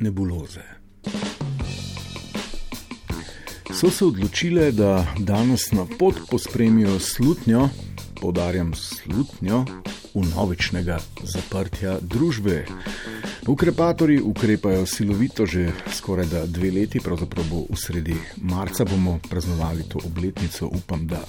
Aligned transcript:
nebuloze. 0.00 0.62
So 3.72 3.90
se 3.90 4.04
odločile, 4.04 4.72
da 4.72 5.06
danes 5.18 5.72
na 5.72 5.86
pot 5.98 6.16
pospremijo 6.30 6.98
slutnjo, 6.98 7.68
podarjam 8.20 8.74
slutnjo, 8.74 9.64
unovičnega 10.14 10.98
zaprtja 11.22 11.98
družbe. 12.00 12.64
Ukrepatori 13.46 14.20
ukrepajo 14.20 14.86
silovito 14.86 15.46
že 15.46 15.70
skoraj 15.94 16.26
da 16.26 16.46
dve 16.46 16.70
leti, 16.70 17.00
pravzaprav 17.00 17.46
bo 17.50 17.64
v 17.70 17.76
sredi 17.76 18.16
marca 18.36 18.84
bomo 18.84 19.18
praznovali 19.30 19.88
to 19.88 19.98
obletnico, 20.04 20.66
upam, 20.66 21.06
da 21.06 21.22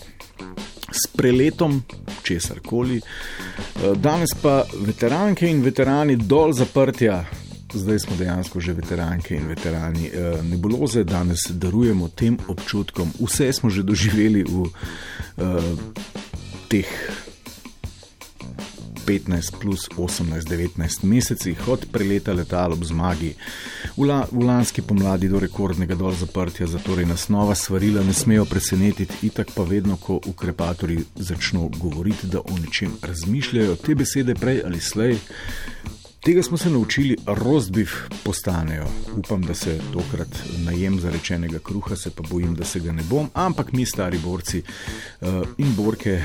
s 0.91 1.07
preletom 1.07 1.83
česar 2.23 2.59
koli. 2.59 3.01
Danes 3.95 4.33
pa 4.41 4.63
veteranke 4.81 5.47
in 5.47 5.61
veterani 5.63 6.15
dol 6.15 6.53
zaprtja. 6.53 7.23
Zdaj 7.73 7.99
smo 7.99 8.15
dejansko 8.19 8.59
že 8.59 8.73
veteranke 8.73 9.35
in 9.35 9.47
veterani 9.47 10.11
nebuloze, 10.43 11.03
danes 11.03 11.47
darujemo 11.51 12.09
tem 12.09 12.37
občutkom. 12.47 13.13
Vse 13.19 13.53
smo 13.53 13.69
že 13.69 13.83
doživeli 13.83 14.43
v 14.43 14.67
uh, 14.67 14.71
teh 16.67 16.87
15 19.05 19.59
plus 19.59 19.89
18, 19.97 20.47
19 20.47 21.03
mesecih, 21.03 21.67
od 21.67 21.85
preleta 21.91 22.33
letal 22.33 22.73
ob 22.73 22.83
zmagi 22.83 23.33
v, 23.97 24.05
la, 24.05 24.25
v 24.31 24.45
lanski 24.45 24.81
pomladi 24.81 25.29
do 25.29 25.39
rekordnega 25.39 25.95
dol 25.95 26.13
zaprtja, 26.15 26.67
zato 26.67 26.95
nas 27.05 27.27
nova 27.29 27.55
svarila 27.55 28.03
ne 28.03 28.13
smejo 28.13 28.45
presenetiti, 28.45 29.27
itak 29.27 29.51
pa 29.55 29.63
vedno, 29.63 29.97
ko 29.97 30.19
ukrepatori 30.25 31.03
začnejo 31.15 31.69
govoriti, 31.77 32.27
da 32.27 32.39
o 32.39 32.57
nečem 32.61 32.93
razmišljajo, 33.01 33.75
te 33.75 33.95
besede 33.95 34.35
prej 34.35 34.61
ali 34.65 34.79
slej. 34.79 35.17
Tega 36.21 36.43
smo 36.43 36.57
se 36.57 36.69
naučili, 36.69 37.17
rozbiv 37.25 37.89
postanejo. 38.23 38.85
Upam, 39.17 39.41
da 39.41 39.53
se 39.53 39.79
tokrat 39.93 40.27
najem 40.65 40.99
zarečenega 40.99 41.59
kruha, 41.59 41.95
se 41.95 42.09
pa 42.09 42.23
bojim, 42.29 42.55
da 42.55 42.65
se 42.65 42.79
ga 42.79 42.91
ne 42.91 43.03
bom, 43.09 43.29
ampak 43.33 43.71
mi, 43.73 43.85
stari 43.85 44.19
borci 44.23 44.61
uh, 44.61 45.27
in 45.57 45.73
borke, 45.75 46.21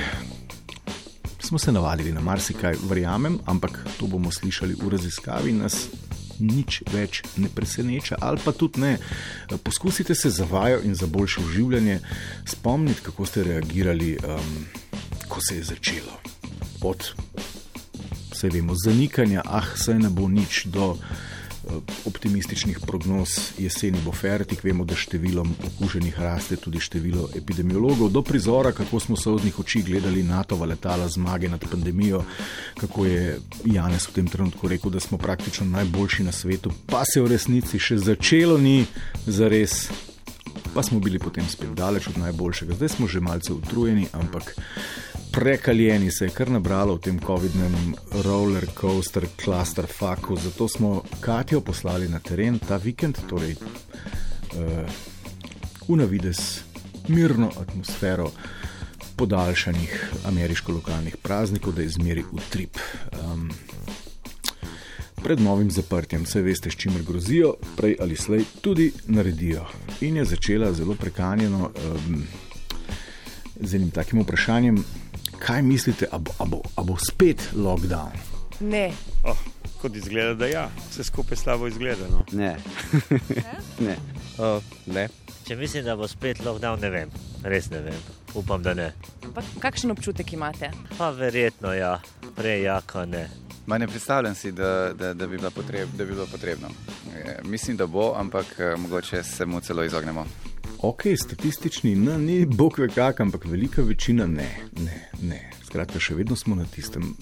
smo 1.40 1.58
se 1.58 1.72
navadili 1.72 2.12
na 2.12 2.20
marsikaj, 2.20 2.76
verjamem, 2.88 3.38
ampak 3.46 3.86
to 3.98 4.06
bomo 4.06 4.30
slišali 4.30 4.76
v 4.82 4.90
raziskavi, 4.92 5.52
nas 5.52 5.88
nič 6.40 6.82
več 6.92 7.22
ne 7.36 7.48
preseneča, 7.48 8.18
ali 8.20 8.40
pa 8.44 8.52
tudi 8.52 8.80
ne. 8.80 8.98
Poskusite 9.64 10.14
se 10.14 10.30
za 10.30 10.44
vajo 10.44 10.82
in 10.84 10.94
za 10.94 11.06
boljše 11.06 11.40
uživanje 11.40 12.00
spomniti, 12.44 13.00
kako 13.02 13.26
ste 13.26 13.44
reagirali, 13.44 14.18
um, 14.20 14.66
ko 15.28 15.40
se 15.40 15.56
je 15.56 15.64
začelo. 15.64 16.20
Od, 16.82 17.14
vse 18.36 18.52
vemo, 18.52 18.76
zanikanja, 18.76 19.40
ah, 19.48 19.72
saj 19.76 19.98
ne 20.04 20.12
bo 20.12 20.28
nič 20.28 20.66
do 20.68 20.92
optimističnih 22.04 22.78
prognoz 22.86 23.28
jeseni 23.58 23.98
bo 24.04 24.12
fertik, 24.14 24.62
vemo, 24.64 24.84
da 24.86 24.94
številom 24.94 25.50
okuženih 25.70 26.18
raste 26.22 26.58
tudi 26.62 26.80
število 26.82 27.30
epidemiologov, 27.34 28.12
do 28.14 28.22
prizora, 28.22 28.70
kako 28.76 29.00
smo 29.02 29.18
sodnih 29.18 29.58
oči 29.58 29.82
gledali 29.86 30.22
NATO 30.22 30.58
letala 30.62 31.08
zmage 31.10 31.50
nad 31.50 31.64
pandemijo, 31.70 32.22
kako 32.78 33.06
je 33.06 33.38
Janes 33.64 34.06
v 34.08 34.18
tem 34.20 34.30
trenutku 34.30 34.70
rekel, 34.70 34.94
da 34.94 35.02
smo 35.02 35.18
praktično 35.18 35.66
najboljši 35.72 36.28
na 36.28 36.32
svetu, 36.32 36.70
pa 36.86 37.02
se 37.04 37.20
v 37.20 37.34
resnici 37.34 37.82
še 37.82 37.98
začelo 37.98 38.58
ni 38.58 38.84
za 39.26 39.50
res. 39.50 39.88
Pa 40.72 40.84
smo 40.84 41.00
bili 41.00 41.18
potem 41.18 41.44
spet 41.48 41.72
daleč 41.76 42.06
od 42.12 42.20
najboljšega, 42.20 42.76
zdaj 42.78 42.94
smo 42.94 43.08
že 43.10 43.20
malce 43.20 43.52
utrujeni, 43.52 44.06
ampak 44.14 44.54
prekaljeni 45.36 46.10
se 46.10 46.24
je 46.24 46.30
kar 46.30 46.48
nabralo 46.50 46.94
v 46.96 47.00
tem 47.00 47.18
COVID-nem 47.20 47.94
roller 48.24 48.64
coaster, 48.80 49.26
cluster 49.44 49.84
faku. 49.86 50.36
Zato 50.36 50.68
smo 50.68 51.02
Katijo 51.20 51.60
poslali 51.60 52.08
na 52.08 52.18
teren 52.18 52.58
ta 52.58 52.76
vikend, 52.76 53.18
torej 53.28 53.52
uh, 53.52 54.88
v 55.88 55.96
navides 55.96 56.62
mirno 57.08 57.50
atmosfero 57.60 58.30
podaljšanih 59.16 59.92
ameriško-lokalnih 60.24 61.16
praznikov, 61.22 61.76
da 61.76 61.82
izmeri 61.82 62.24
utrip. 62.32 62.80
Um, 63.20 63.50
Pred 65.22 65.40
novim 65.40 65.70
zaprtjem, 65.70 66.22
vse 66.22 66.40
veste, 66.42 66.70
s 66.70 66.76
čimer 66.76 67.02
grozijo, 67.02 67.56
prej 67.76 67.96
ali 68.00 68.16
slej 68.16 68.44
tudi 68.60 68.92
naredijo. 69.06 69.64
In 70.00 70.16
je 70.16 70.24
začela 70.24 70.72
zelo 70.72 70.94
prekanjeno 70.94 71.70
um, 71.70 72.22
z 73.60 73.74
enim 73.74 73.90
takim 73.90 74.22
vprašanjem, 74.22 74.84
kaj 75.38 75.62
mislite, 75.62 76.08
a 76.12 76.18
bo, 76.18 76.32
a 76.38 76.44
bo, 76.44 76.62
a 76.76 76.82
bo 76.82 76.96
spet 76.96 77.50
lockdown? 77.54 78.12
Ne. 78.60 78.92
Oh, 79.24 79.36
kot 79.82 79.96
izgleda, 79.96 80.34
da 80.34 80.46
ja, 80.46 80.68
vse 80.90 81.04
skupaj 81.04 81.36
slabo 81.36 81.66
izgleda. 81.66 82.08
No. 82.10 82.24
Ne. 82.32 82.56
ne. 83.86 83.96
Uh, 84.38 84.62
ne. 84.86 85.08
Če 85.46 85.56
mislim, 85.56 85.84
da 85.84 85.96
bo 85.96 86.08
spet 86.08 86.44
lockdown, 86.44 86.80
ne 86.80 86.90
vem, 86.90 87.12
res 87.44 87.70
ne 87.70 87.80
vem. 87.80 87.98
Upam, 88.34 88.62
da 88.62 88.74
ne. 88.74 88.92
Pa 89.34 89.44
kakšen 89.60 89.90
občutek 89.94 90.32
imate? 90.32 90.70
Pa 90.98 91.10
verjetno 91.10 91.72
ja, 91.74 91.96
prej 92.36 92.62
jako 92.62 93.04
ne. 93.06 93.28
Ma 93.66 93.78
ne 93.78 93.88
predstavljam 93.88 94.34
si, 94.34 94.52
da, 94.52 94.92
da, 94.92 95.14
da, 95.14 95.26
bi 95.26 95.38
potreb, 95.54 95.88
da 95.96 96.04
bi 96.04 96.12
bilo 96.12 96.26
potrebno. 96.26 96.68
E, 97.14 97.38
mislim, 97.44 97.76
da 97.76 97.86
bo, 97.86 98.12
ampak 98.16 98.46
e, 98.58 98.76
mogoče 98.76 99.22
se 99.22 99.46
mu 99.46 99.60
celo 99.60 99.84
izognemo. 99.84 100.26
Ok, 100.82 101.02
statistični, 101.24 101.94
no, 101.94 102.18
ni 102.18 102.46
bog 102.46 102.78
ve 102.78 102.88
kak, 102.88 103.20
ampak 103.20 103.44
velika 103.44 103.82
večina 103.82 104.26
ne, 104.26 104.48
ne, 104.72 105.08
ne. 105.22 105.40
Skratka, 105.64 106.00
še 106.00 106.14
vedno 106.14 106.36
smo 106.36 106.54
na 106.54 106.64
tistem. 106.64 107.14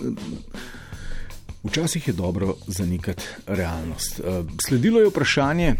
Včasih 1.64 2.08
je 2.08 2.12
dobro 2.12 2.56
zanikati 2.66 3.24
realnost. 3.46 4.20
Sledilo 4.66 5.00
je 5.00 5.08
vprašanje, 5.08 5.74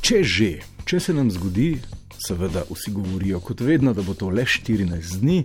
če 0.00 0.22
že, 0.22 0.50
če 0.84 1.00
se 1.00 1.14
nam 1.16 1.32
zgodi, 1.34 1.72
seveda 2.26 2.62
vsi 2.70 2.92
govorijo, 2.94 3.40
kot 3.40 3.60
vedno, 3.60 3.94
da 3.96 4.02
bo 4.02 4.14
to 4.14 4.28
le 4.30 4.44
14 4.44 5.18
dni, 5.20 5.40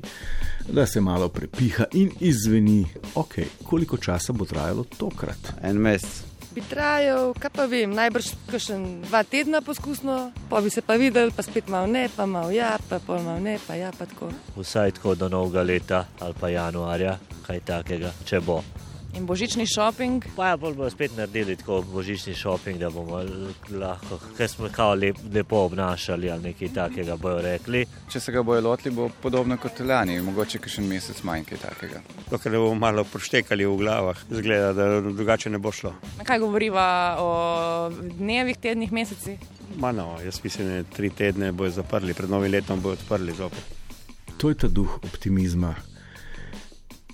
da 0.69 0.85
se 0.88 1.01
malo 1.01 1.29
prepiha 1.33 1.89
in 1.97 2.11
izveni, 2.19 2.83
ok, 3.16 3.39
koliko 3.63 3.97
časa 3.97 4.33
bo 4.33 4.45
trajalo 4.45 4.85
tokrat. 4.97 5.56
En 5.63 5.79
mesec 5.81 6.28
bi 6.55 6.61
trajal, 6.65 7.33
kaj 7.37 7.51
pa 7.53 7.65
vem, 7.69 7.93
najbrž 7.93 8.33
kakšen 8.49 8.85
dva 9.05 9.21
tedna 9.23 9.61
poskusno, 9.61 10.31
pa 10.49 10.61
bi 10.61 10.73
se 10.73 10.81
pa 10.81 10.97
videl, 10.97 11.31
pa 11.35 11.45
spet 11.45 11.69
malo 11.69 11.87
ne, 11.87 12.07
pa 12.15 12.25
malo 12.25 12.51
ja, 12.53 12.77
pa 12.89 12.99
pol 12.99 13.21
malo 13.21 13.39
ne, 13.43 13.59
pa 13.67 13.77
ja, 13.77 13.93
pa 13.93 14.09
tako. 14.09 14.31
Vsaj 14.57 14.97
tako 14.97 15.15
do 15.15 15.29
novega 15.29 15.63
leta 15.63 16.05
ali 16.19 16.33
pa 16.39 16.49
januarja, 16.49 17.17
kaj 17.45 17.65
takega, 17.65 18.13
če 18.25 18.41
bo. 18.41 18.63
In 19.17 19.25
božični 19.25 19.65
šoping. 19.65 20.25
Pa 20.35 20.47
ja, 20.47 20.57
bomo 20.57 20.89
spet 20.89 21.15
naredili 21.17 21.55
tako 21.55 21.81
božični 21.81 22.33
šoping, 22.35 22.77
da 22.79 22.89
bomo 22.89 23.21
lahko, 23.71 24.19
ker 24.37 24.49
smo 24.49 24.69
kao 24.71 24.93
lep, 24.95 25.17
lepo 25.33 25.63
obnašali 25.65 26.29
ali 26.31 26.43
nekaj 26.43 26.73
takega, 26.75 27.17
bojo 27.17 27.41
rekli. 27.41 27.85
Če 28.11 28.19
se 28.19 28.31
ga 28.31 28.43
bojo 28.43 28.61
lotili, 28.61 28.95
bo 28.95 29.09
podobno 29.21 29.57
kot 29.57 29.79
lani, 29.79 30.19
mogoče 30.21 30.61
še 30.67 30.81
en 30.83 30.89
mesec 30.91 31.23
manj 31.23 31.47
kaj 31.49 31.61
takega. 31.63 32.03
Dokler 32.29 32.59
bomo 32.59 32.75
malo 32.79 33.03
proštekali 33.03 33.65
v 33.65 33.77
glavah, 33.81 34.21
zgleda, 34.29 34.73
da 34.77 35.01
drugače 35.01 35.49
ne 35.49 35.57
bo 35.57 35.73
šlo. 35.73 35.95
Na 36.19 36.27
kaj 36.27 36.39
govoriva 36.45 36.85
o 37.19 37.31
dnevih, 38.19 38.57
tednih, 38.61 38.93
mesecih? 38.93 39.41
Mano, 39.79 40.17
jaz 40.25 40.41
mislim, 40.43 40.69
da 40.69 40.95
tri 40.95 41.09
tedne 41.09 41.51
bojo 41.51 41.71
zaprli, 41.81 42.13
pred 42.13 42.29
novim 42.29 42.51
letom 42.51 42.81
bojo 42.81 42.99
odprli 42.99 43.33
zopet. 43.33 43.77
To 44.39 44.49
je 44.49 44.55
ta 44.55 44.67
duh 44.71 44.99
optimizma, 45.03 45.73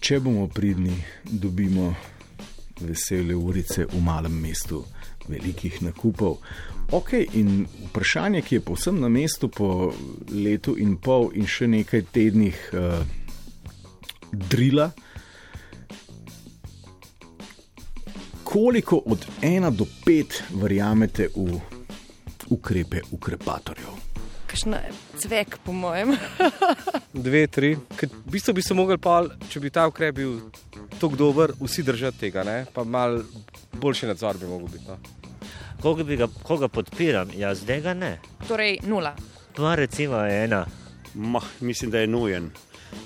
če 0.05 0.19
bomo 0.21 0.45
pridni, 0.53 0.93
dobimo 1.25 1.87
vesele 2.77 3.33
urice 3.33 3.87
v 3.89 4.01
malem 4.05 4.35
mestu, 4.37 4.83
velikih 5.25 5.79
nakupov. 5.81 6.35
Ok, 6.93 7.15
in 7.39 7.63
vprašanje, 7.87 8.43
ki 8.45 8.59
je 8.59 8.65
povsem 8.67 8.99
na 9.01 9.09
mestu 9.09 9.49
po 9.49 9.89
letu 10.29 10.75
in 10.77 10.99
pol 11.01 11.31
in 11.33 11.49
še 11.49 11.65
nekaj 11.73 12.05
tednih 12.13 12.59
uh, 12.77 13.01
drila. 14.29 14.91
Koliko 18.45 19.01
od 19.09 19.25
ena 19.41 19.73
do 19.73 19.89
pet 20.05 20.43
verjamete 20.53 21.31
v 21.33 21.57
ukrepe 22.53 23.01
ukrepatorjev? 23.09 24.05
kakšen 24.55 24.75
cvek, 25.19 25.57
po 25.65 25.73
mojem. 25.73 26.15
Dve, 27.15 27.45
tri. 27.47 27.71
Ker 27.95 28.09
v 28.11 28.31
bistvu 28.31 28.57
bi 28.57 28.63
se 28.65 28.75
mogli, 28.75 28.97
pa, 28.99 29.21
če 29.49 29.61
bi 29.63 29.71
ta 29.71 29.85
ukrep 29.87 30.17
bil 30.17 30.33
tako 30.99 31.15
dober, 31.15 31.53
vsi 31.61 31.85
držati 31.87 32.25
tega, 32.25 32.43
ne? 32.43 32.57
pa 32.73 32.83
mal 32.83 33.21
boljši 33.79 34.09
nadzor 34.11 34.39
bi 34.41 34.49
mogel 34.49 34.67
biti. 34.73 34.85
No? 34.89 34.97
Koga, 35.81 36.03
bi 36.03 36.17
ga, 36.19 36.27
koga 36.43 36.67
podpiram, 36.67 37.31
jaz 37.37 37.63
zdaj 37.63 37.81
ga 37.85 37.93
ne. 37.95 38.11
Torej, 38.47 38.79
nula. 38.83 39.13
Pa 39.55 39.75
recimo 39.79 40.19
ena. 40.27 40.65
Ma, 41.15 41.39
mislim, 41.63 41.91
da 41.91 42.03
je 42.03 42.11
nujen 42.11 42.51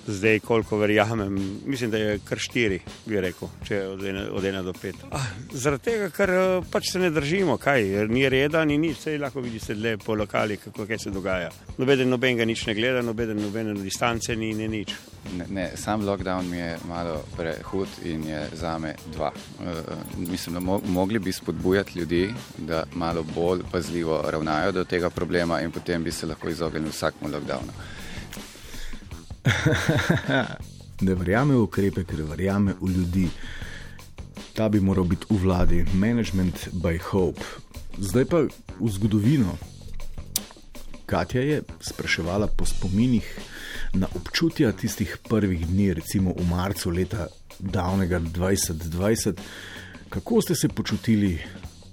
zdaj, 0.07 0.39
koliko 0.39 0.77
verjamem, 0.77 1.61
mislim, 1.65 1.91
da 1.91 1.97
je 1.97 2.19
kar 2.25 2.39
štiri, 2.39 2.79
bi 3.05 3.21
rekel, 3.21 3.49
če 3.67 3.81
od 3.87 4.03
ena, 4.03 4.25
od 4.31 4.45
ena 4.45 4.63
do 4.63 4.73
pet. 4.73 4.95
Ah, 5.11 5.27
zaradi 5.51 5.83
tega, 5.91 6.09
ker 6.15 6.33
eh, 6.33 6.47
pač 6.71 6.91
se 6.93 6.99
ne 6.99 7.11
držimo, 7.13 7.57
kaj, 7.61 8.07
ni 8.09 8.25
reda, 8.29 8.65
ni 8.65 8.77
nič, 8.77 8.97
vse 8.99 9.17
lahko 9.21 9.43
vidite 9.45 9.75
le 9.75 9.97
po 9.97 10.15
lokali, 10.15 10.57
kako 10.57 10.87
se 10.97 11.13
dogaja. 11.13 11.51
Nobeden 11.77 12.09
noben 12.09 12.37
ga 12.37 12.45
nič 12.45 12.65
ne 12.67 12.75
gleda, 12.75 13.01
nobeden 13.05 13.41
nobene 13.41 13.73
distance 13.83 14.35
ni, 14.35 14.53
ni 14.53 14.67
nič. 14.67 14.95
Ne, 15.37 15.45
ne, 15.49 15.65
sam 15.77 16.05
lockdown 16.05 16.49
mi 16.49 16.57
je 16.57 16.77
malo 16.87 17.19
prehud 17.37 17.87
in 18.05 18.23
je 18.27 18.41
za 18.53 18.77
me 18.79 18.95
dva. 19.13 19.31
E, 19.61 19.75
mislim, 20.17 20.53
da 20.53 20.59
mo 20.59 20.81
mogli 20.85 21.19
bi 21.19 21.31
spodbujati 21.31 21.99
ljudi, 21.99 22.29
da 22.57 22.83
malo 22.93 23.23
bolj 23.35 23.61
pazljivo 23.71 24.23
ravnajo 24.27 24.71
do 24.71 24.83
tega 24.83 25.09
problema 25.09 25.61
in 25.61 25.71
potem 25.71 26.03
bi 26.03 26.11
se 26.11 26.27
lahko 26.27 26.49
izognili 26.49 26.89
vsakmu 26.89 27.29
lockdownu. 27.29 27.98
ne 31.05 31.15
verjame 31.15 31.55
v 31.55 31.63
ukrepe, 31.63 32.03
ker 32.03 32.23
verjame 32.27 32.75
v 32.81 32.91
ljudi. 32.95 33.25
Ta 34.53 34.69
bi 34.69 34.81
moral 34.83 35.07
biti 35.07 35.29
v 35.29 35.39
vladi, 35.43 35.83
management 35.93 36.69
by 36.83 36.97
hope. 37.11 37.43
Zdaj 37.99 38.25
pa 38.25 38.43
v 38.79 38.89
zgodovino. 38.91 39.57
Katja 41.09 41.41
je 41.41 41.61
spraševala 41.81 42.47
po 42.47 42.65
spominih 42.65 43.25
na 43.93 44.07
občutja 44.15 44.71
tistih 44.71 45.17
prvih 45.29 45.65
dni, 45.65 45.93
recimo 45.97 46.35
v 46.37 46.45
marcu 46.45 46.91
leta 46.93 47.27
davnega 47.59 48.19
2020. 48.19 49.39
Kako 50.09 50.41
ste 50.41 50.55
se 50.55 50.67
počutili 50.69 51.39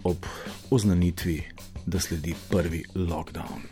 ob 0.05 0.27
oznanitvi, 0.71 1.43
da 1.87 2.01
sledi 2.01 2.35
prvi 2.51 2.85
lockdown? 2.95 3.63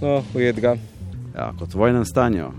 No, 0.00 0.24
ujedga. 0.34 0.76
Ja, 1.34 1.52
kot 1.58 1.74
v 1.74 1.78
vojnem 1.78 2.04
stanju. 2.04 2.50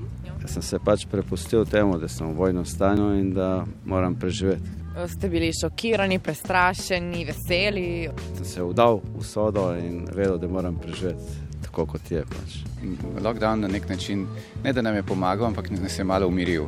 Jaz 0.41 0.56
sem 0.56 0.63
se 0.65 0.79
pač 0.81 1.06
prepustil 1.06 1.65
temu, 1.69 2.00
da 2.01 2.07
sem 2.09 2.27
v 2.31 2.38
vojnem 2.38 2.65
stanju 2.65 3.12
in 3.19 3.33
da 3.33 3.65
moram 3.85 4.15
preživeti. 4.15 4.79
Ste 5.07 5.29
bili 5.29 5.51
šokirani, 5.56 6.19
prestrašeni, 6.19 7.23
veseli? 7.25 8.09
Sem 8.41 8.45
se 8.45 8.63
vdal 8.63 9.00
v 9.03 9.23
sodo 9.23 9.69
in 9.77 10.03
vedel, 10.12 10.39
da 10.41 10.50
moram 10.51 10.75
preživeti 10.81 11.51
tako, 11.71 11.85
kot 11.94 12.12
je. 12.12 12.23
Pač. 12.27 12.57
Lockdown 13.21 13.63
na 13.63 13.68
nek 13.71 13.89
način 13.89 14.25
ne 14.63 14.74
da 14.74 14.81
nam 14.81 14.95
je 14.95 15.03
pomagal, 15.03 15.47
ampak 15.47 15.69
nas 15.71 16.00
je 16.00 16.03
malo 16.03 16.27
umiril. 16.27 16.67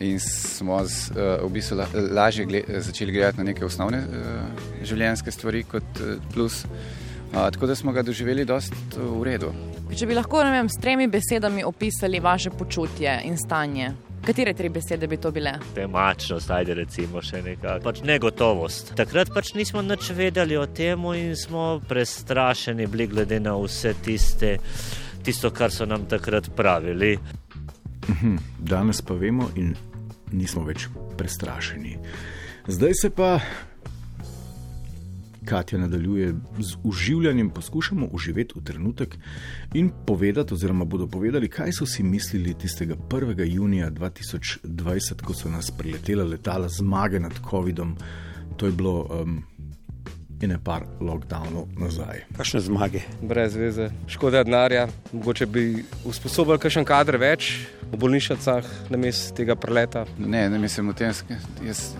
In 0.00 0.18
smo 0.20 0.80
z, 0.84 1.12
uh, 1.12 1.44
v 1.46 1.52
bistvu 1.52 1.76
la, 1.78 1.86
lažje 1.94 2.46
gled, 2.46 2.64
začeli 2.82 3.12
gledati 3.12 3.38
na 3.38 3.44
neke 3.44 3.64
osnovne 3.64 4.00
uh, 4.02 4.64
življenjske 4.82 5.30
stvari 5.30 5.62
kot 5.68 6.00
uh, 6.00 6.16
plus. 6.32 6.64
Uh, 6.64 7.50
tako 7.52 7.66
da 7.66 7.76
smo 7.76 7.92
ga 7.92 8.02
doživeli 8.02 8.44
dost 8.48 8.74
uh, 8.96 9.04
v 9.20 9.28
redu. 9.28 9.52
Če 9.92 10.06
bi 10.08 10.14
lahko 10.16 10.40
vem, 10.40 10.68
s 10.72 10.80
tremi 10.80 11.04
besedami 11.12 11.60
opisali 11.68 12.16
vaše 12.20 12.50
počutje 12.50 13.12
in 13.28 13.36
stanje, 13.36 13.90
katere 14.24 14.54
tri 14.56 14.70
besede 14.72 15.06
bi 15.06 15.18
to 15.20 15.30
bile? 15.30 15.52
Temačnost, 15.76 16.50
ajde 16.50 16.76
recimo 16.78 17.20
še 17.20 17.42
nekaj. 17.44 17.82
Pač 17.84 18.00
negotovost. 18.08 18.94
Takrat 18.96 19.28
pač 19.34 19.52
nismo 19.52 19.82
nič 19.84 20.08
vedeli 20.16 20.56
o 20.56 20.64
tem 20.64 21.04
in 21.12 21.36
smo 21.36 21.82
prestrašeni 21.88 22.88
bili 22.88 23.06
glede 23.12 23.40
na 23.44 23.52
vse 23.60 23.92
tiste, 24.00 24.54
tisto, 25.26 25.52
kar 25.52 25.70
so 25.70 25.84
nam 25.84 26.08
takrat 26.08 26.48
pravili. 26.56 27.18
Mhm, 28.08 28.38
danes 28.58 29.04
pa 29.04 29.14
vemo 29.14 29.50
in 29.60 29.74
nismo 30.32 30.64
več 30.64 30.88
prestrašeni. 31.20 31.98
Zdaj 32.66 32.96
se 32.96 33.10
pa 33.12 33.36
Katja 35.44 35.78
nadaljuje 35.78 36.34
z 36.58 36.76
uživljanjem, 36.84 37.50
poskušamo 37.50 38.08
uživeti 38.12 38.54
v 38.56 38.64
trenutek 38.64 39.16
in 39.74 39.90
povedati, 40.06 40.54
oziroma 40.54 40.84
bodo 40.84 41.06
povedali, 41.06 41.48
kaj 41.48 41.72
so 41.72 41.86
si 41.86 42.02
mislili 42.02 42.54
tistega 42.54 42.94
1. 42.94 43.44
junija 43.54 43.90
2020, 43.90 45.22
ko 45.22 45.34
so 45.34 45.50
nas 45.50 45.70
priletela 45.70 46.24
letala 46.24 46.68
zmage 46.68 47.20
nad 47.20 47.32
COVID-om. 47.50 47.96
To 48.56 48.66
je 48.66 48.72
bilo 48.72 49.08
um, 49.10 49.42
ene 50.42 50.58
par 50.64 50.84
lockdownov 51.00 51.66
nazaj. 51.78 52.24
Kakšne 52.36 52.60
zmage? 52.60 53.02
Brez 53.22 53.56
veze, 53.56 53.90
škoda 54.06 54.44
denarja, 54.44 54.88
mogoče 55.12 55.46
bi 55.46 55.84
usposobili 56.04 56.58
kakšen 56.58 56.84
kader 56.84 57.18
več 57.22 57.52
v 57.92 57.98
bolnišnicah, 57.98 58.70
namesto 58.90 59.36
tega 59.36 59.56
preleta. 59.56 60.06
Ne, 60.18 60.48
ne 60.50 60.58
mislim 60.58 60.90
o 60.90 60.96
tem, 60.98 61.14
jaz 61.66 61.92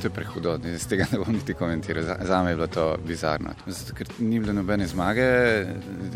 To 0.00 0.06
je 0.06 0.10
prehudo, 0.10 0.54
iz 0.64 0.86
tega 0.88 1.04
ne 1.12 1.18
bom 1.18 1.34
niti 1.34 1.54
komentiral. 1.54 2.04
Za, 2.04 2.16
za 2.24 2.42
me 2.42 2.50
je 2.50 2.56
bilo 2.56 2.66
to 2.66 2.96
bizarno. 3.06 3.50
Zato, 3.66 3.94
ker 3.94 4.08
ni 4.18 4.40
bilo 4.40 4.52
nobene 4.56 4.86
zmage, 4.86 5.26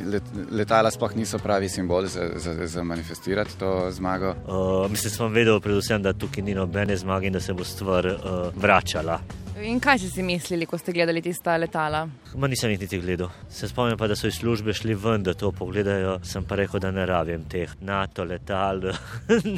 let, 0.09 0.31
letala 0.51 0.91
sploh 0.91 1.17
niso 1.17 1.39
pravi 1.39 1.69
simbol 1.69 2.07
za, 2.07 2.31
za, 2.37 2.67
za 2.67 2.85
manifestirati 2.85 3.59
to 3.61 3.91
zmago. 3.91 4.31
Uh, 4.31 4.91
mislim, 4.91 5.11
da 5.11 5.17
sem 5.17 5.33
vedel, 5.33 5.61
predvsem, 5.61 6.03
da 6.03 6.13
tukaj 6.13 6.45
ni 6.45 6.55
nobene 6.55 6.97
zmage 6.97 7.27
in 7.27 7.37
da 7.37 7.41
se 7.41 7.53
bo 7.53 7.65
stvar 7.65 8.07
uh, 8.07 8.17
vračala. 8.57 9.21
In 9.63 9.79
kaj 9.79 9.99
ste 9.99 10.09
si 10.11 10.23
mislili, 10.23 10.67
ko 10.67 10.79
ste 10.79 10.93
gledali 10.93 11.21
tista 11.23 11.55
letala? 11.57 12.09
Ma 12.35 12.49
nisem 12.51 12.73
jih 12.73 12.81
niti 12.81 12.99
gledal. 12.99 13.31
Se 13.51 13.69
spomnim 13.71 13.99
pa, 13.99 14.09
da 14.11 14.17
so 14.19 14.27
iz 14.27 14.35
službe 14.35 14.75
šli 14.75 14.95
ven, 14.99 15.23
da 15.23 15.35
to 15.35 15.53
pogledajo. 15.53 16.17
Sem 16.27 16.43
pa 16.45 16.59
rekel, 16.59 16.81
da 16.83 16.91
ne 16.91 17.07
rabim 17.07 17.45
teh 17.49 17.71
NATO 17.81 18.25
letal 18.25 18.83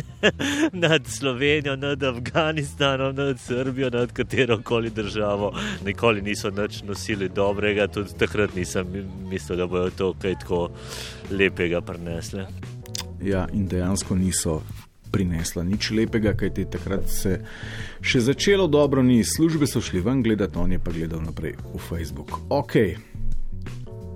nad 0.85 1.07
Slovenijo, 1.09 1.77
nad 1.77 2.03
Afganistanom, 2.03 3.17
nad 3.17 3.41
Srbijo, 3.41 3.91
nad 3.91 4.13
katero 4.13 4.61
koli 4.63 4.91
državo. 4.91 5.55
Nikoli 5.85 6.23
niso 6.23 6.51
nič 6.51 6.83
nosili 6.83 7.29
dobrega, 7.29 7.89
tudi 7.89 8.19
takrat 8.19 8.55
nisem 8.55 8.93
mislil, 9.31 9.59
da 9.59 9.67
bodo 9.67 9.91
to 9.91 10.13
kaj 10.21 10.43
tako 10.45 10.67
lepega 11.31 11.81
prinesli. 11.81 12.45
Ja, 13.25 13.47
in 13.53 13.65
dejansko 13.69 14.15
niso 14.15 14.61
prinesla 15.17 15.65
nič 15.65 15.91
lepega, 15.97 16.35
kajti 16.37 16.69
takrat 16.77 17.09
se 17.09 17.39
še 18.05 18.21
začelo 18.29 18.69
dobro, 18.69 19.03
ni 19.03 19.23
službe 19.25 19.69
so 19.71 19.81
šli 19.81 20.05
ven 20.05 20.21
gledati, 20.23 20.61
on 20.61 20.77
je 20.77 20.81
pa 20.83 20.93
gledal 20.93 21.25
naprej 21.25 21.57
v 21.73 21.81
Facebook. 21.81 22.37
Ok, 22.53 22.77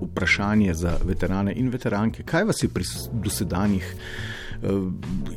vprašanje 0.01 0.73
za 0.73 0.97
veterane 1.03 1.55
in 1.57 1.73
veteranke, 1.73 2.23
kaj 2.23 2.45
vas 2.51 2.63
je 2.63 2.69
pri 2.69 2.85
dosedanjih 3.13 3.87
uh, 3.95 4.69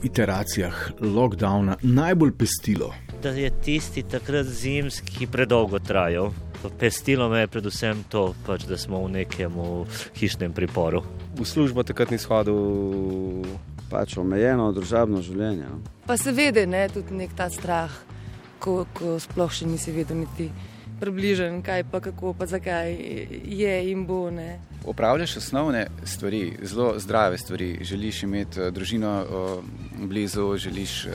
iteracijah 0.05 0.91
lockdowna 1.01 1.77
najbolj 1.83 2.37
pestilo? 2.39 2.93
Da 3.23 3.33
je 3.33 3.51
tisti 3.65 4.03
takrat 4.03 4.47
zimski 4.47 5.27
predolgo 5.27 5.79
trajal. 5.79 6.33
Pestilo 6.81 7.29
me 7.29 7.43
je 7.45 7.49
predvsem 7.53 8.05
to, 8.09 8.35
pač, 8.47 8.65
da 8.65 8.77
smo 8.81 9.03
v 9.05 9.11
nekem 9.19 9.53
hišnem 10.17 10.53
priporu. 10.53 11.03
V 11.37 11.45
službo 11.45 11.85
takrat 11.85 12.13
nisem 12.13 12.33
hodil 12.33 13.45
pač 13.95 14.19
omejeno 14.19 14.73
družabno 14.75 15.23
življenje. 15.23 15.71
No. 15.71 15.81
Pa 16.09 16.19
se 16.19 16.35
vede, 16.35 16.67
ne, 16.67 16.87
tudi 16.91 17.15
nek 17.15 17.35
ta 17.39 17.47
strah, 17.53 17.93
ko, 18.59 18.83
ko 18.97 19.19
sploh 19.23 19.53
še 19.55 19.69
nisi 19.71 19.95
vedel 19.95 20.25
niti 20.25 20.51
približen, 21.01 21.61
kaj 21.63 21.85
pa 21.93 22.01
kako, 22.01 22.33
pa 22.39 22.47
zakaj 22.51 22.95
je 23.45 23.75
in 23.91 24.07
bo. 24.09 24.31
Ne. 24.35 24.59
Opravljaš 24.87 25.37
osnovne 25.41 25.87
stvari, 26.05 26.43
zelo 26.63 26.95
zdrave 26.99 27.39
stvari. 27.39 27.79
Želiš 27.83 28.23
imeti 28.27 28.61
uh, 28.61 28.69
družino 28.75 29.15
uh, 29.23 29.65
blizu, 30.09 30.57
želiš 30.57 31.07
uh, 31.07 31.13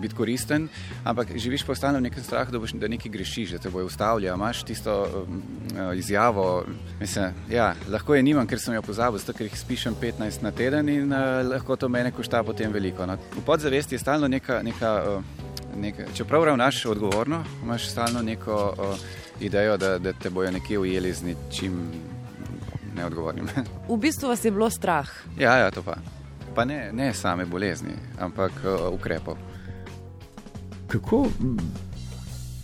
biti 0.00 0.14
koristen, 0.14 0.68
ampak 1.04 1.34
živiš 1.36 1.64
pa 1.66 1.74
stalno 1.74 1.98
v 1.98 2.08
nekem 2.08 2.24
strahu, 2.24 2.52
da, 2.52 2.58
boš, 2.58 2.74
da 2.80 2.88
nekaj 2.88 3.12
grešiš, 3.12 3.56
da 3.56 3.58
te 3.58 3.70
bojo 3.70 3.86
ustavljali. 3.86 4.34
Imáš 4.34 4.62
tisto 4.64 4.94
uh, 5.02 5.98
izjavo, 5.98 6.64
mislim, 7.00 7.34
ja, 7.50 7.74
lahko 7.88 8.14
je 8.14 8.22
nimam, 8.22 8.46
ker 8.46 8.60
sem 8.60 8.74
jo 8.74 8.82
pozabil, 8.82 9.18
zato 9.18 9.36
ker 9.36 9.46
jih 9.46 9.58
spišem 9.58 9.96
15 10.02 10.42
na 10.42 10.50
teden 10.50 10.88
in 10.88 11.12
uh, 11.12 11.40
lahko 11.46 11.76
to 11.76 11.88
mene 11.88 12.12
košta 12.12 12.42
potem 12.42 12.72
veliko. 12.72 13.06
No. 13.06 13.18
V 13.36 13.44
podzavesti 13.46 13.94
je 13.94 13.98
stalno 13.98 14.28
neka. 14.28 14.62
neka 14.62 14.96
uh, 15.16 15.48
Nekaj. 15.76 16.06
Čeprav 16.14 16.44
ravnaš 16.44 16.84
odgovorno, 16.86 17.44
imaš 17.62 17.90
stalno 17.90 18.22
neko 18.22 18.74
o, 18.78 18.96
idejo, 19.40 19.76
da, 19.76 19.98
da 19.98 20.12
te 20.12 20.30
bojo 20.30 20.50
nekje 20.50 20.78
ujeli 20.78 21.12
z 21.12 21.22
ničim 21.22 21.92
neodgovornim. 22.96 23.48
V 23.88 23.96
bistvu 23.96 24.28
vas 24.28 24.44
je 24.44 24.50
bilo 24.50 24.70
strah. 24.70 25.08
Ja, 25.38 25.56
ja 25.56 25.70
to 25.70 25.82
pa. 25.82 25.96
Pa 26.54 26.64
ne, 26.64 26.90
ne 26.92 27.14
same 27.14 27.46
bolezni, 27.46 27.94
ampak 28.18 28.52
o, 28.64 28.90
ukrepov. 28.94 29.36
Kako 30.90 31.26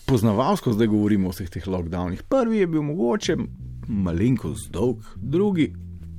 poznavalsko 0.06 0.72
zdaj 0.72 0.86
govorimo 0.86 1.28
o 1.28 1.30
vseh 1.30 1.50
teh 1.50 1.66
lockdownih? 1.66 2.22
Prvi 2.26 2.58
je 2.58 2.66
bil 2.66 2.82
mogoče 2.82 3.36
malenkost 3.86 4.70
dolg, 4.74 5.04
drugi, 5.16 5.68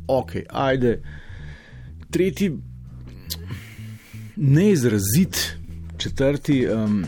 ok, 0.07 0.31
ajde, 0.49 1.01
tretji, 2.09 2.53
neizrazit 4.35 5.57
četrti, 5.97 6.61
um, 6.71 7.03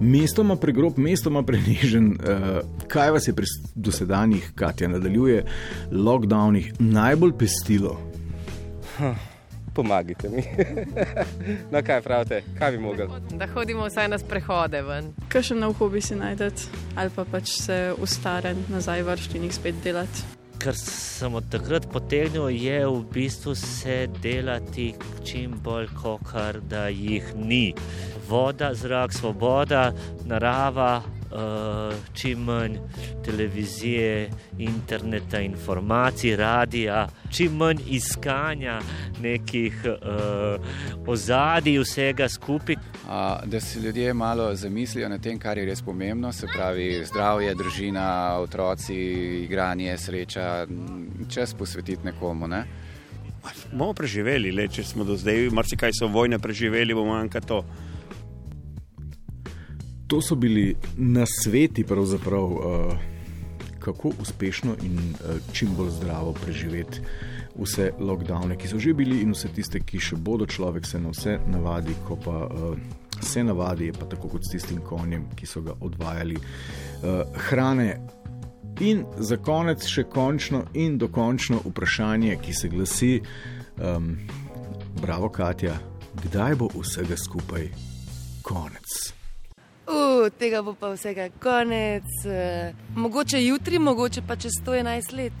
mestoma 0.00 0.56
pregrob, 0.56 0.98
mestoma 0.98 1.42
prenežen. 1.42 2.12
Uh, 2.12 2.60
kaj 2.86 3.10
vas 3.10 3.28
je 3.28 3.34
pri 3.34 3.50
dosedanjih, 3.74 4.52
Katja 4.54 4.88
nadaljuje, 4.88 5.42
lockdownih 5.90 6.72
najbolj 6.78 7.34
pestilo? 7.38 7.98
Huh. 8.98 9.29
Pomagajte 9.80 10.28
mi. 10.28 10.42
no, 11.72 11.80
kaj 11.86 12.02
pravite, 12.04 12.42
kaj 12.58 12.74
bi 12.74 12.82
mogli? 12.84 13.06
Da 13.32 13.48
hodimo 13.54 13.86
vsaj 13.88 14.10
na 14.12 14.18
sprehode 14.20 14.82
ven. 14.84 15.08
Kaj 15.32 15.46
še 15.48 15.56
na 15.56 15.70
hobi 15.72 16.04
si 16.04 16.18
najdete, 16.20 16.68
ali 17.00 17.14
pa 17.16 17.24
pač 17.24 17.54
se 17.62 17.78
ustaren 17.96 18.60
nazaj 18.68 19.06
vršti 19.08 19.40
in 19.40 19.48
jih 19.48 19.56
spet 19.56 19.80
delati 19.84 20.28
kar 20.60 20.76
sem 20.76 21.34
od 21.34 21.46
takrat 21.48 21.86
potegnil, 21.88 22.50
je 22.52 22.80
v 22.84 23.04
bistvu 23.12 23.54
se 23.56 24.04
delati 24.20 24.90
čim 25.24 25.56
bolj, 25.64 25.88
kot 25.96 26.60
da 26.68 26.88
jih 26.92 27.32
ni. 27.36 27.72
Voda, 28.28 28.74
zrak, 28.76 29.16
svoboda, 29.16 29.92
narava, 30.28 31.00
čim 32.14 32.38
manj 32.44 32.76
televizije, 33.24 34.30
interneta, 34.58 35.40
informacij, 35.40 36.36
radia, 36.36 37.08
čim 37.30 37.56
manj 37.56 37.82
iskanja 37.88 38.80
nekih 39.22 39.74
uh, 39.84 41.06
ozadij, 41.06 41.78
vsega 41.78 42.28
skupaj. 42.28 42.76
A, 43.08 43.40
da 43.46 43.60
se 43.60 43.80
ljudje 43.80 44.14
malo 44.14 44.54
zamislijo 44.54 45.08
na 45.08 45.18
tem, 45.18 45.38
kar 45.38 45.58
je 45.58 45.64
res 45.64 45.82
pomembno, 45.82 46.32
se 46.32 46.46
pravi 46.46 47.04
zdravje, 47.04 47.54
družina, 47.54 48.38
otroci, 48.38 48.96
igranje, 49.44 49.98
sreča, 49.98 50.66
čas 51.28 51.54
posvetiti 51.54 52.04
nekomu. 52.04 52.48
Ne? 52.48 52.64
bomo 53.72 53.92
preživeli, 53.96 54.52
le, 54.52 54.66
če 54.68 54.84
smo 54.84 55.04
do 55.04 55.16
zdaj, 55.16 55.48
marsikaj 55.54 55.94
so 55.96 56.10
vojne 56.12 56.38
preživeli, 56.38 56.96
bomo 56.96 57.16
manjka 57.16 57.40
to. 57.40 57.62
To 60.10 60.18
so 60.22 60.34
bili 60.34 60.74
nasveti, 60.96 61.84
uh, 61.88 62.98
kako 63.78 64.10
uspešno 64.20 64.74
in 64.82 64.98
uh, 64.98 65.36
čim 65.52 65.68
bolj 65.76 65.90
zdravo 65.90 66.32
preživeti 66.32 67.00
vse 67.54 67.92
lockdowne, 67.98 68.56
ki 68.58 68.68
so 68.68 68.78
že 68.78 68.94
bili, 68.94 69.20
in 69.22 69.30
vse 69.30 69.48
tiste, 69.54 69.80
ki 69.80 70.00
še 70.00 70.16
bodo. 70.16 70.46
Človek 70.46 70.86
se 70.86 70.98
na 70.98 71.12
vse 71.14 71.36
navadi, 71.46 71.94
ko 72.08 72.16
pa 72.16 72.46
uh, 72.46 72.74
se 73.22 73.44
navadi, 73.44 73.86
je 73.86 73.92
pa 73.92 74.08
tako 74.10 74.32
kot 74.34 74.44
s 74.44 74.50
tistim 74.56 74.80
konjem, 74.82 75.28
ki 75.36 75.46
so 75.46 75.62
ga 75.62 75.76
odvajali 75.80 76.36
uh, 76.40 77.22
hrane. 77.46 78.00
In 78.80 79.04
za 79.18 79.36
konec 79.36 79.86
še 79.86 80.08
končno 80.10 80.64
in 80.74 80.98
dokončno 80.98 81.62
vprašanje, 81.68 82.34
ki 82.42 82.54
se 82.54 82.72
glasi: 82.72 83.12
um, 83.78 84.16
Bravo, 85.02 85.28
Katja, 85.28 85.78
kdaj 86.24 86.58
bo 86.58 86.72
vsega 86.74 87.14
skupaj 87.14 87.70
konec? 88.42 89.19
Uh, 90.10 90.30
tega 90.38 90.62
bo 90.62 90.74
pa 90.74 90.90
vsega 90.90 91.28
konec. 91.42 92.08
Uh, 92.26 92.74
mogoče 92.96 93.44
jutri, 93.44 93.78
mogoče 93.78 94.22
pa 94.26 94.36
čez 94.36 94.52
111 94.64 95.16
let. 95.16 95.32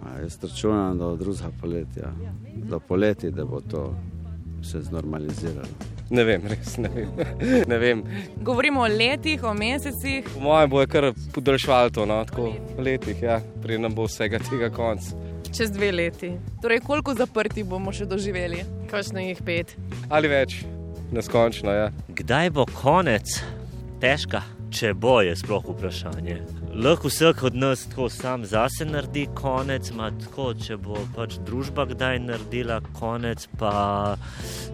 Ma, 0.00 0.18
jaz 0.22 0.38
računam 0.42 0.98
do 0.98 1.16
drugega 1.16 1.50
poletja, 1.60 2.12
do 2.54 2.80
poletja, 2.80 3.30
da 3.30 3.44
bo 3.44 3.60
to 3.60 3.94
se 4.62 4.80
znormaliziralo. 4.80 5.68
Ne 6.10 6.24
vem, 6.24 6.42
res 6.48 6.76
ne 6.76 6.88
vem. 6.88 7.08
ne 7.70 7.78
vem. 7.78 8.02
Govorimo 8.36 8.80
o 8.80 8.88
letih, 8.88 9.44
o 9.44 9.54
mesecih. 9.54 10.28
Po 10.34 10.40
mojem 10.40 10.70
bo 10.70 10.80
je 10.80 10.86
kar 10.86 11.10
podaljšval 11.34 11.90
to, 11.90 12.06
no, 12.06 12.20
tako 12.24 12.52
letih, 12.78 13.22
ja, 13.22 13.40
prej 13.62 13.80
nam 13.80 13.94
bo 13.94 14.08
vsega 14.08 14.40
tega 14.50 14.70
konc. 14.72 15.10
Čez 15.54 15.72
dve 15.72 15.92
leti. 15.92 16.32
Torej, 16.62 16.80
koliko 16.86 17.14
zaprti 17.14 17.64
bomo 17.64 17.92
še 17.92 18.08
doživeli? 18.10 18.64
Kakšno 18.90 19.20
jih 19.22 19.42
pet? 19.44 19.76
Ali 20.08 20.32
več, 20.32 20.62
neskončno, 21.12 21.76
ja. 21.76 21.90
Kdaj 22.08 22.50
bo 22.56 22.66
konec? 22.80 23.38
Pesca. 24.04 24.44
Če 24.74 24.94
bo 24.98 25.20
je 25.22 25.36
sploh 25.38 25.62
vprašanje. 25.68 26.40
Lahko 26.74 27.08
vsak 27.08 27.42
od 27.46 27.54
nas 27.54 27.84
tako 27.86 28.08
sam 28.10 28.44
zase 28.44 28.84
naredi 28.84 29.28
konec, 29.34 29.90
ima 29.90 30.08
tako, 30.10 30.48
če 30.58 30.76
bo 30.82 30.98
pač 31.14 31.36
družba 31.46 31.84
kdaj 31.92 32.18
naredila 32.24 32.80
konec, 32.98 33.46
pa 33.58 34.16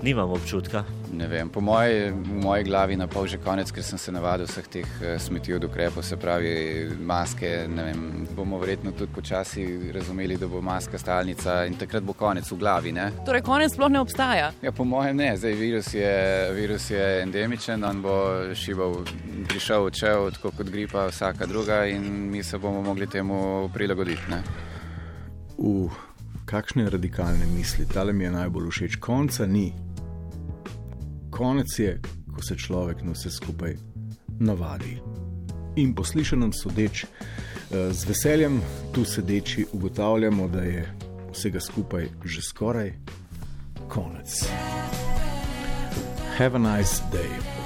nimam 0.03 0.33
občutka. 0.33 0.85
Ne 1.13 1.29
vem, 1.29 1.49
po 1.53 1.61
moji, 1.61 2.13
moji 2.15 2.65
glavi 2.65 2.97
je 2.97 3.03
na 3.03 3.07
pol 3.07 3.27
že 3.27 3.39
konec, 3.45 3.73
ker 3.75 3.85
sem 3.85 3.99
se 3.99 4.13
navadil 4.13 4.49
vseh 4.49 4.69
teh 4.73 4.87
eh, 5.03 5.19
smeti 5.19 5.53
od 5.55 5.65
ukrepov, 5.69 6.03
se 6.07 6.17
pravi 6.17 6.55
maske. 6.97 7.51
Vem, 7.69 8.27
bomo 8.37 8.59
verjetno 8.59 8.93
tudi 8.97 9.13
počasi 9.13 9.93
razumeli, 9.93 10.39
da 10.41 10.49
bo 10.49 10.63
maska 10.65 10.99
stalnica 10.99 11.65
in 11.69 11.77
takrat 11.77 12.07
bo 12.07 12.17
konec 12.17 12.49
v 12.49 12.57
glavi. 12.57 12.95
Ne? 12.97 13.11
Torej, 13.27 13.45
konec 13.45 13.75
sploh 13.75 13.93
ne 13.93 14.01
obstaja. 14.01 14.53
Ja, 14.63 14.73
po 14.73 14.89
mojem 14.89 15.21
ne, 15.21 15.35
zdaj 15.37 15.53
virus 15.61 15.93
je, 15.95 16.15
virus 16.57 16.91
je 16.91 17.05
endemičen, 17.23 17.85
on 17.85 18.01
bo 18.03 18.17
šival, 18.55 19.03
prišel, 19.49 19.85
odšel, 19.85 20.31
tako 20.31 20.51
kot 20.57 20.71
gripa, 20.71 21.07
vsaka 21.07 21.47
druga 21.47 21.85
in 21.87 22.31
mi 22.31 22.43
se 22.43 22.59
bomo 22.59 22.83
mogli 22.83 23.07
temu 23.07 23.71
prilagoditi. 23.75 24.31
Ne? 24.31 24.43
Uh, 25.59 25.93
kakšne 26.45 26.91
radikalne 26.91 27.47
misli, 27.57 27.87
tale 27.87 28.13
mi 28.13 28.25
je 28.25 28.31
najbolj 28.31 28.71
všeč. 28.71 28.97
Konca 29.01 29.47
ni. 29.47 29.73
Konec 31.31 31.79
je, 31.79 32.01
ko 32.35 32.43
se 32.43 32.57
človek 32.57 33.03
na 33.03 33.13
vse 33.13 33.31
skupaj 33.31 33.77
navadi. 34.41 34.99
In 35.77 35.95
poslišanem 35.95 36.53
sodeč, 36.53 37.05
eh, 37.05 37.93
z 37.93 38.09
veseljem 38.09 38.61
tu 38.93 39.05
sedeči, 39.05 39.67
ugotavljamo, 39.73 40.49
da 40.49 40.63
je 40.63 40.89
vsega 41.33 41.61
skupaj 41.61 42.09
že 42.25 42.43
skoraj 42.43 42.93
konec. 43.89 44.51
Have 46.39 46.57
a 46.57 46.59
nice 46.59 47.03
day. 47.13 47.60